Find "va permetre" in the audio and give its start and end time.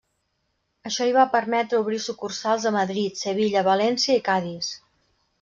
1.17-1.81